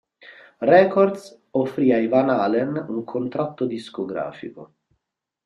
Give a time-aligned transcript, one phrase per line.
[0.65, 4.73] Records offrì ai Van Halen un contratto discografico.